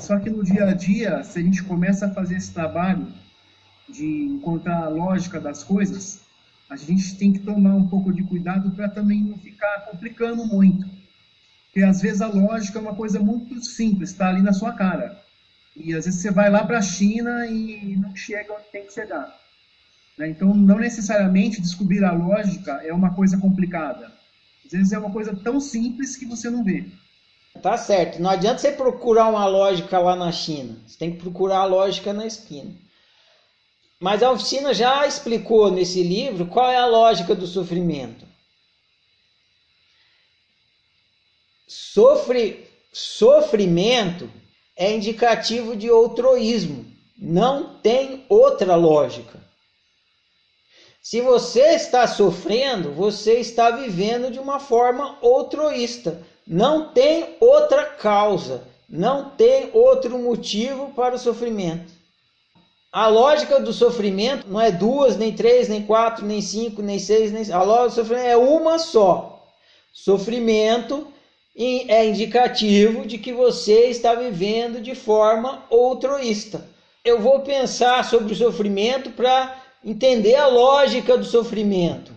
Só 0.00 0.18
que 0.18 0.28
no 0.28 0.42
dia 0.42 0.66
a 0.66 0.72
dia, 0.72 1.22
se 1.22 1.38
a 1.38 1.42
gente 1.42 1.62
começa 1.62 2.06
a 2.06 2.10
fazer 2.10 2.36
esse 2.36 2.52
trabalho 2.52 3.06
de 3.88 4.04
encontrar 4.04 4.82
a 4.82 4.88
lógica 4.88 5.40
das 5.40 5.62
coisas, 5.62 6.20
a 6.68 6.76
gente 6.76 7.16
tem 7.16 7.32
que 7.32 7.38
tomar 7.38 7.74
um 7.74 7.86
pouco 7.86 8.12
de 8.12 8.24
cuidado 8.24 8.70
para 8.72 8.88
também 8.88 9.22
não 9.22 9.38
ficar 9.38 9.86
complicando 9.90 10.44
muito. 10.44 10.88
Porque 11.66 11.84
às 11.84 12.00
vezes 12.00 12.20
a 12.20 12.26
lógica 12.26 12.78
é 12.78 12.82
uma 12.82 12.96
coisa 12.96 13.20
muito 13.20 13.64
simples, 13.64 14.10
está 14.10 14.28
ali 14.28 14.42
na 14.42 14.52
sua 14.52 14.72
cara. 14.72 15.22
E 15.76 15.94
às 15.94 16.06
vezes 16.06 16.20
você 16.20 16.30
vai 16.30 16.50
lá 16.50 16.64
para 16.64 16.78
a 16.78 16.82
China 16.82 17.46
e 17.46 17.96
não 17.96 18.16
chega 18.16 18.54
onde 18.54 18.64
tem 18.72 18.86
que 18.86 18.92
chegar. 18.92 19.38
Né? 20.18 20.30
Então, 20.30 20.54
não 20.54 20.78
necessariamente 20.78 21.60
descobrir 21.60 22.02
a 22.02 22.12
lógica 22.12 22.80
é 22.82 22.92
uma 22.92 23.14
coisa 23.14 23.38
complicada. 23.38 24.10
Às 24.64 24.72
vezes 24.72 24.92
é 24.92 24.98
uma 24.98 25.12
coisa 25.12 25.36
tão 25.36 25.60
simples 25.60 26.16
que 26.16 26.26
você 26.26 26.50
não 26.50 26.64
vê. 26.64 26.86
Tá 27.62 27.76
certo. 27.76 28.20
Não 28.20 28.30
adianta 28.30 28.58
você 28.58 28.72
procurar 28.72 29.28
uma 29.28 29.46
lógica 29.46 29.98
lá 29.98 30.14
na 30.14 30.32
China. 30.32 30.76
Você 30.86 30.98
tem 30.98 31.12
que 31.12 31.18
procurar 31.18 31.58
a 31.58 31.64
lógica 31.64 32.12
na 32.12 32.26
esquina. 32.26 32.74
Mas 33.98 34.22
a 34.22 34.30
oficina 34.30 34.74
já 34.74 35.06
explicou 35.06 35.70
nesse 35.70 36.02
livro 36.02 36.46
qual 36.46 36.70
é 36.70 36.76
a 36.76 36.86
lógica 36.86 37.34
do 37.34 37.46
sofrimento. 37.46 38.26
Sofre, 41.66 42.68
sofrimento 42.92 44.30
é 44.76 44.92
indicativo 44.94 45.74
de 45.74 45.90
outroísmo. 45.90 46.84
Não 47.18 47.78
tem 47.78 48.24
outra 48.28 48.76
lógica. 48.76 49.40
Se 51.00 51.20
você 51.20 51.74
está 51.74 52.06
sofrendo, 52.06 52.92
você 52.92 53.34
está 53.34 53.70
vivendo 53.70 54.30
de 54.30 54.38
uma 54.38 54.58
forma 54.58 55.16
outroísta. 55.22 56.20
Não 56.46 56.90
tem 56.90 57.36
outra 57.40 57.84
causa, 57.84 58.62
não 58.88 59.30
tem 59.30 59.70
outro 59.72 60.16
motivo 60.16 60.92
para 60.94 61.16
o 61.16 61.18
sofrimento. 61.18 61.92
A 62.92 63.08
lógica 63.08 63.60
do 63.60 63.72
sofrimento 63.72 64.48
não 64.48 64.60
é 64.60 64.70
duas, 64.70 65.16
nem 65.16 65.32
três, 65.32 65.68
nem 65.68 65.82
quatro, 65.82 66.24
nem 66.24 66.40
cinco, 66.40 66.82
nem 66.82 66.98
seis, 66.98 67.32
nem 67.32 67.52
a 67.52 67.62
lógica 67.62 67.88
do 67.88 67.94
sofrimento 68.06 68.26
é 68.26 68.36
uma 68.36 68.78
só. 68.78 69.44
Sofrimento 69.92 71.08
é 71.58 72.06
indicativo 72.06 73.04
de 73.04 73.18
que 73.18 73.32
você 73.32 73.86
está 73.86 74.14
vivendo 74.14 74.80
de 74.80 74.94
forma 74.94 75.64
outroísta. 75.68 76.64
Eu 77.04 77.20
vou 77.20 77.40
pensar 77.40 78.04
sobre 78.04 78.32
o 78.32 78.36
sofrimento 78.36 79.10
para 79.10 79.62
entender 79.84 80.36
a 80.36 80.46
lógica 80.46 81.18
do 81.18 81.24
sofrimento. 81.24 82.15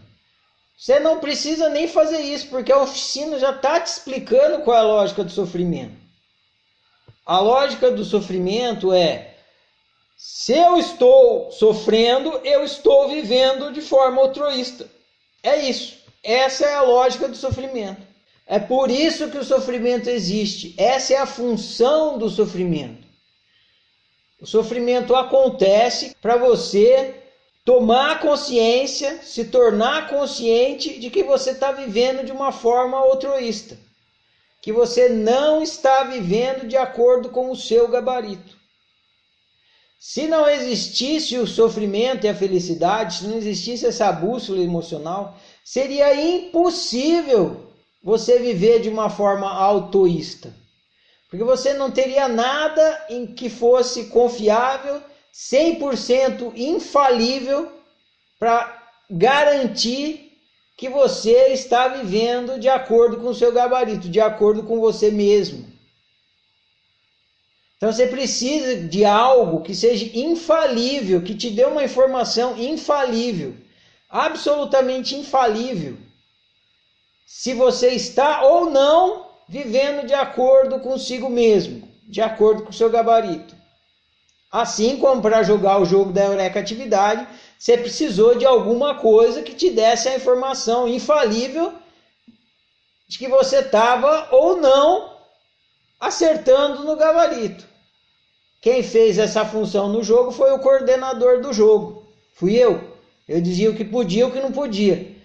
Você 0.79 0.97
não 0.97 1.19
precisa 1.19 1.67
nem 1.67 1.89
fazer 1.89 2.21
isso, 2.21 2.47
porque 2.47 2.71
a 2.71 2.81
oficina 2.81 3.37
já 3.37 3.51
está 3.51 3.81
te 3.81 3.87
explicando 3.87 4.63
qual 4.63 4.77
é 4.77 4.79
a 4.79 4.83
lógica 4.83 5.25
do 5.25 5.29
sofrimento. 5.29 5.91
A 7.25 7.41
lógica 7.41 7.91
do 7.91 8.05
sofrimento 8.05 8.93
é: 8.93 9.35
se 10.17 10.53
eu 10.53 10.77
estou 10.77 11.51
sofrendo, 11.51 12.29
eu 12.45 12.63
estou 12.63 13.09
vivendo 13.09 13.73
de 13.73 13.81
forma 13.81 14.21
altruísta. 14.21 14.89
É 15.43 15.57
isso. 15.57 15.97
Essa 16.23 16.65
é 16.65 16.75
a 16.75 16.81
lógica 16.81 17.27
do 17.27 17.35
sofrimento. 17.35 18.01
É 18.47 18.57
por 18.57 18.89
isso 18.89 19.29
que 19.29 19.37
o 19.37 19.43
sofrimento 19.43 20.09
existe. 20.09 20.75
Essa 20.77 21.13
é 21.13 21.17
a 21.17 21.25
função 21.25 22.17
do 22.17 22.29
sofrimento. 22.29 23.05
O 24.39 24.47
sofrimento 24.47 25.13
acontece 25.13 26.15
para 26.21 26.37
você 26.37 27.19
tomar 27.69 28.19
consciência, 28.19 29.19
se 29.21 29.45
tornar 29.45 30.09
consciente 30.09 30.97
de 30.97 31.07
que 31.11 31.21
você 31.21 31.51
está 31.51 31.71
vivendo 31.71 32.25
de 32.25 32.31
uma 32.31 32.51
forma 32.51 32.97
altruísta, 32.97 33.77
que 34.59 34.73
você 34.73 35.07
não 35.07 35.61
está 35.61 36.03
vivendo 36.03 36.67
de 36.67 36.75
acordo 36.75 37.29
com 37.29 37.51
o 37.51 37.55
seu 37.55 37.87
gabarito. 37.87 38.57
Se 39.99 40.25
não 40.25 40.49
existisse 40.49 41.37
o 41.37 41.45
sofrimento 41.45 42.25
e 42.25 42.29
a 42.29 42.33
felicidade, 42.33 43.17
se 43.17 43.27
não 43.27 43.37
existisse 43.37 43.85
essa 43.85 44.11
bússola 44.11 44.63
emocional, 44.63 45.37
seria 45.63 46.15
impossível 46.15 47.67
você 48.03 48.39
viver 48.39 48.81
de 48.81 48.89
uma 48.89 49.11
forma 49.11 49.47
autoísta. 49.47 50.51
Porque 51.29 51.45
você 51.45 51.73
não 51.73 51.91
teria 51.91 52.27
nada 52.27 53.05
em 53.11 53.27
que 53.27 53.47
fosse 53.47 54.05
confiável 54.05 54.99
100% 55.33 56.53
infalível 56.55 57.71
para 58.37 58.81
garantir 59.09 60.29
que 60.77 60.87
você 60.87 61.47
está 61.47 61.89
vivendo 61.89 62.59
de 62.59 62.69
acordo 62.69 63.17
com 63.17 63.27
o 63.27 63.35
seu 63.35 63.51
gabarito, 63.51 64.07
de 64.07 64.21
acordo 64.21 64.63
com 64.63 64.79
você 64.79 65.11
mesmo. 65.11 65.67
Então 67.75 67.91
você 67.91 68.07
precisa 68.07 68.87
de 68.87 69.05
algo 69.05 69.61
que 69.61 69.73
seja 69.73 70.09
infalível, 70.17 71.21
que 71.21 71.35
te 71.35 71.49
dê 71.49 71.65
uma 71.65 71.83
informação 71.83 72.57
infalível, 72.57 73.55
absolutamente 74.09 75.15
infalível. 75.15 75.97
Se 77.25 77.53
você 77.53 77.89
está 77.89 78.43
ou 78.43 78.69
não 78.69 79.29
vivendo 79.47 80.05
de 80.05 80.13
acordo 80.13 80.79
consigo 80.79 81.29
mesmo, 81.29 81.87
de 82.03 82.21
acordo 82.21 82.63
com 82.63 82.69
o 82.69 82.73
seu 82.73 82.89
gabarito. 82.89 83.58
Assim 84.51 84.97
como 84.97 85.21
para 85.21 85.43
jogar 85.43 85.79
o 85.79 85.85
jogo 85.85 86.11
da 86.11 86.25
Eureka 86.25 86.59
Atividade, 86.59 87.27
você 87.57 87.77
precisou 87.77 88.35
de 88.35 88.45
alguma 88.45 88.95
coisa 88.95 89.43
que 89.43 89.53
te 89.53 89.69
desse 89.69 90.09
a 90.09 90.15
informação 90.15 90.87
infalível 90.87 91.73
de 93.07 93.17
que 93.17 93.27
você 93.27 93.59
estava 93.59 94.27
ou 94.31 94.57
não 94.57 95.13
acertando 95.99 96.83
no 96.83 96.95
gabarito. 96.95 97.65
Quem 98.61 98.81
fez 98.81 99.17
essa 99.17 99.45
função 99.45 99.89
no 99.89 100.03
jogo 100.03 100.31
foi 100.31 100.51
o 100.51 100.59
coordenador 100.59 101.41
do 101.41 101.53
jogo. 101.53 102.07
Fui 102.33 102.55
eu. 102.55 102.97
Eu 103.27 103.39
dizia 103.41 103.69
o 103.69 103.75
que 103.75 103.85
podia 103.85 104.21
e 104.21 104.23
o 104.23 104.31
que 104.31 104.39
não 104.39 104.51
podia. 104.51 105.15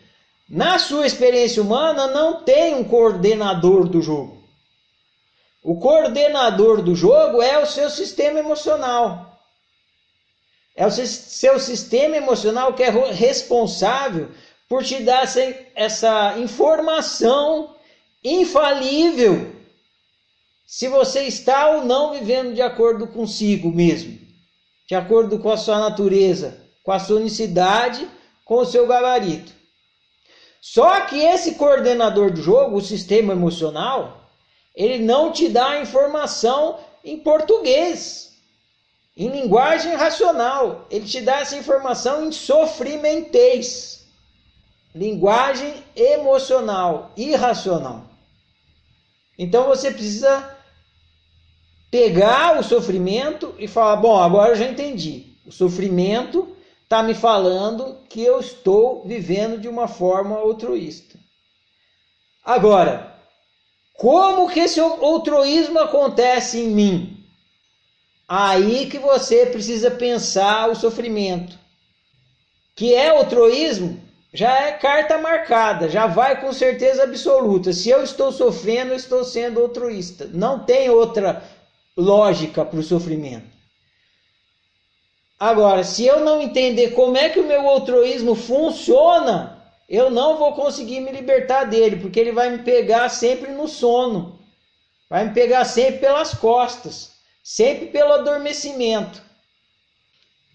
Na 0.49 0.79
sua 0.79 1.07
experiência 1.07 1.63
humana, 1.63 2.07
não 2.07 2.43
tem 2.43 2.75
um 2.75 2.85
coordenador 2.85 3.89
do 3.89 4.03
jogo. 4.03 4.44
O 5.65 5.77
coordenador 5.77 6.83
do 6.83 6.95
jogo 6.95 7.41
é 7.41 7.59
o 7.59 7.65
seu 7.65 7.89
sistema 7.89 8.39
emocional. 8.39 9.41
É 10.77 10.87
o 10.87 10.91
seu 10.91 11.59
sistema 11.59 12.19
emocional 12.19 12.75
que 12.75 12.83
é 12.83 12.91
responsável 12.91 14.29
por 14.69 14.85
te 14.85 15.03
dar 15.03 15.23
essa, 15.23 15.41
essa 15.75 16.39
informação 16.39 17.75
infalível 18.23 19.55
se 20.67 20.87
você 20.89 21.23
está 21.23 21.71
ou 21.71 21.85
não 21.85 22.13
vivendo 22.13 22.55
de 22.55 22.61
acordo 22.61 23.07
consigo 23.07 23.71
mesmo, 23.71 24.19
de 24.87 24.95
acordo 24.95 25.39
com 25.39 25.51
a 25.51 25.57
sua 25.57 25.79
natureza, 25.79 26.61
com 26.83 26.93
a 26.93 26.99
sua 26.99 27.17
unicidade, 27.17 28.07
com 28.45 28.57
o 28.57 28.67
seu 28.67 28.87
gabarito. 28.87 29.53
Só 30.61 31.03
que 31.03 31.19
esse 31.19 31.55
coordenador 31.55 32.33
do 32.33 32.43
jogo, 32.43 32.77
o 32.77 32.83
sistema 32.83 33.33
emocional, 33.33 34.24
ele 34.75 35.05
não 35.05 35.31
te 35.31 35.49
dá 35.49 35.71
a 35.71 35.81
informação 35.81 36.81
em 37.05 37.19
português, 37.19 38.33
em 39.17 39.29
linguagem 39.29 39.95
racional. 39.95 40.87
Ele 40.91 41.07
te 41.07 41.21
dá 41.21 41.41
essa 41.41 41.57
informação 41.57 42.27
em 42.27 42.33
sofrimentês, 42.33 44.07
linguagem 44.95 45.75
emocional, 45.95 47.13
irracional. 47.17 48.05
Então 49.39 49.67
você 49.67 49.91
precisa 49.91 50.57
pegar 51.91 52.59
o 52.59 52.63
sofrimento 52.65 53.55
e 53.59 53.69
falar: 53.69 53.97
bom, 53.97 54.17
agora 54.17 54.51
eu 54.51 54.57
já 54.57 54.67
entendi. 54.67 55.35
O 55.47 55.53
sofrimento 55.53 56.57
está 56.83 57.03
me 57.03 57.15
falando 57.15 57.99
que 58.09 58.23
eu 58.23 58.41
estou 58.41 59.05
vivendo 59.07 59.61
de 59.61 59.69
uma 59.69 59.87
forma 59.87 60.37
altruísta. 60.37 61.19
Agora, 62.45 63.14
como 63.95 64.51
que 64.51 64.61
esse 64.61 64.81
altruísmo 64.81 65.79
acontece 65.79 66.61
em 66.61 66.69
mim? 66.69 67.25
Aí 68.29 68.87
que 68.87 68.99
você 68.99 69.47
precisa 69.47 69.91
pensar 69.91 70.69
o 70.69 70.75
sofrimento. 70.75 71.59
Que 72.75 72.95
é 72.95 73.11
altruísmo, 73.11 74.01
já 74.33 74.67
é 74.67 74.73
carta 74.73 75.17
marcada, 75.17 75.89
já 75.89 76.09
vai 76.09 76.41
com 76.41 76.53
certeza 76.53 77.05
absoluta. 77.05 77.73
Se 77.73 77.89
eu 77.89 78.03
estou 78.03 78.33
sofrendo, 78.33 78.93
eu 78.93 78.97
estou 78.97 79.23
sendo 79.23 79.61
altruísta. 79.61 80.29
Não 80.33 80.59
tem 80.59 80.91
outra 80.91 81.43
lógica 81.97 82.65
para 82.65 82.81
o 82.81 82.83
sofrimento. 82.83 83.55
Agora, 85.39 85.85
se 85.85 86.05
eu 86.05 86.21
não 86.21 86.41
entender 86.41 86.91
como 86.91 87.17
é 87.17 87.29
que 87.29 87.39
o 87.39 87.47
meu 87.47 87.69
altruísmo 87.69 88.35
funciona, 88.35 89.54
eu 89.89 90.11
não 90.11 90.39
vou 90.39 90.53
conseguir 90.55 91.01
me 91.01 91.13
libertar 91.13 91.65
dele, 91.65 91.97
porque 91.97 92.19
ele 92.19 92.33
vai 92.33 92.51
me 92.51 92.63
pegar 92.63 93.09
sempre 93.09 93.53
no 93.53 93.69
sono, 93.69 94.39
vai 95.09 95.27
me 95.27 95.35
pegar 95.35 95.65
sempre 95.65 96.01
pelas 96.01 96.35
costas, 96.35 97.13
sempre 97.43 97.87
pelo 97.87 98.13
adormecimento. 98.13 99.23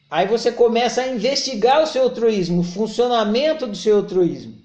Aí 0.10 0.26
você 0.26 0.52
começa 0.52 1.02
a 1.02 1.08
investigar 1.08 1.84
o 1.84 1.88
seu 1.88 2.04
altruísmo, 2.04 2.62
o 2.62 2.64
funcionamento 2.64 3.68
do 3.68 3.76
seu 3.76 3.98
altruísmo. 3.98 4.58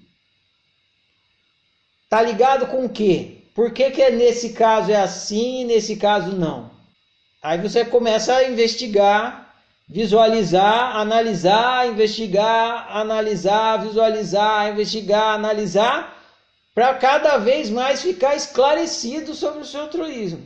Tá 2.09 2.21
ligado 2.21 2.67
com 2.67 2.85
o 2.85 2.89
quê? 2.89 3.43
Por 3.53 3.71
que, 3.71 3.91
que 3.91 4.09
nesse 4.09 4.53
caso 4.53 4.91
é 4.91 4.95
assim 4.95 5.61
e 5.61 5.65
nesse 5.65 5.95
caso 5.97 6.35
não? 6.35 6.71
Aí 7.41 7.59
você 7.59 7.85
começa 7.85 8.35
a 8.35 8.49
investigar, 8.49 9.44
visualizar, 9.87 10.95
analisar, 10.95 11.87
investigar, 11.87 12.87
analisar, 12.95 13.77
visualizar, 13.77 14.71
investigar, 14.71 15.35
analisar, 15.35 16.23
para 16.73 16.93
cada 16.95 17.37
vez 17.37 17.69
mais 17.69 18.01
ficar 18.01 18.35
esclarecido 18.35 19.33
sobre 19.33 19.61
o 19.61 19.65
seu 19.65 19.81
altruísmo. 19.81 20.45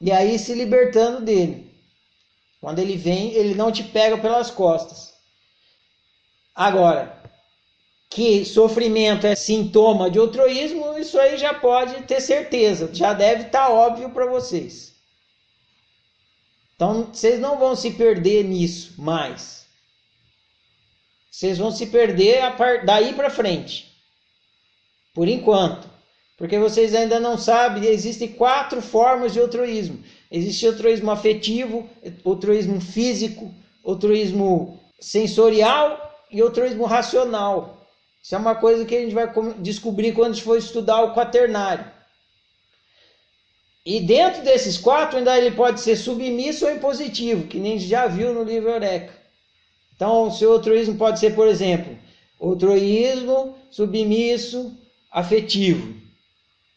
E 0.00 0.12
aí 0.12 0.38
se 0.38 0.54
libertando 0.54 1.20
dele. 1.20 1.70
Quando 2.60 2.78
ele 2.78 2.96
vem, 2.96 3.32
ele 3.32 3.54
não 3.54 3.72
te 3.72 3.82
pega 3.82 4.18
pelas 4.18 4.50
costas. 4.50 5.14
Agora, 6.54 7.18
que 8.08 8.44
sofrimento 8.44 9.26
é 9.26 9.34
sintoma 9.34 10.10
de 10.10 10.18
altruísmo, 10.18 10.98
isso 10.98 11.18
aí 11.18 11.38
já 11.38 11.54
pode 11.54 12.02
ter 12.02 12.20
certeza, 12.20 12.90
já 12.92 13.14
deve 13.14 13.46
estar 13.46 13.66
tá 13.66 13.70
óbvio 13.70 14.10
para 14.10 14.26
vocês. 14.26 14.94
Então, 16.80 17.10
vocês 17.12 17.38
não 17.38 17.58
vão 17.58 17.76
se 17.76 17.90
perder 17.90 18.42
nisso 18.42 18.94
mais. 18.96 19.66
Vocês 21.30 21.58
vão 21.58 21.70
se 21.70 21.84
perder 21.88 22.40
daí 22.86 23.12
para 23.12 23.28
frente. 23.28 23.92
Por 25.12 25.28
enquanto. 25.28 25.86
Porque 26.38 26.58
vocês 26.58 26.94
ainda 26.94 27.20
não 27.20 27.36
sabem, 27.36 27.84
existem 27.84 28.28
quatro 28.28 28.80
formas 28.80 29.34
de 29.34 29.40
altruísmo. 29.40 30.02
Existe 30.30 30.66
altruísmo 30.66 31.10
afetivo, 31.10 31.86
altruísmo 32.24 32.80
físico, 32.80 33.54
altruísmo 33.84 34.80
sensorial 34.98 36.18
e 36.30 36.40
altruísmo 36.40 36.86
racional. 36.86 37.86
Isso 38.22 38.34
é 38.34 38.38
uma 38.38 38.54
coisa 38.54 38.86
que 38.86 38.96
a 38.96 39.00
gente 39.00 39.14
vai 39.14 39.30
descobrir 39.58 40.12
quando 40.12 40.30
a 40.30 40.32
gente 40.32 40.44
for 40.44 40.56
estudar 40.56 41.02
o 41.02 41.14
quaternário. 41.14 41.99
E 43.84 44.00
dentro 44.00 44.42
desses 44.42 44.76
quatro, 44.76 45.18
ainda 45.18 45.36
ele 45.38 45.56
pode 45.56 45.80
ser 45.80 45.96
submisso 45.96 46.66
ou 46.66 46.72
impositivo, 46.72 47.46
que 47.46 47.58
nem 47.58 47.78
já 47.78 48.06
viu 48.06 48.34
no 48.34 48.44
livro 48.44 48.68
Eureka. 48.68 49.12
Então, 49.96 50.28
o 50.28 50.30
seu 50.30 50.52
altruísmo 50.52 50.96
pode 50.96 51.18
ser, 51.18 51.34
por 51.34 51.48
exemplo, 51.48 51.96
altruísmo, 52.40 53.56
submisso, 53.70 54.76
afetivo. 55.10 55.94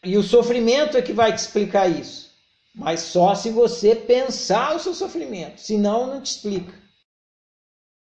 E 0.02 0.16
o 0.16 0.22
sofrimento 0.22 0.96
é 0.96 1.02
que 1.02 1.12
vai 1.12 1.32
te 1.32 1.38
explicar 1.38 1.88
isso. 1.88 2.30
Mas 2.74 3.00
só 3.00 3.34
se 3.34 3.50
você 3.50 3.94
pensar 3.94 4.74
o 4.74 4.80
seu 4.80 4.94
sofrimento, 4.94 5.60
senão 5.60 6.06
não 6.06 6.20
te 6.20 6.26
explica. 6.26 6.83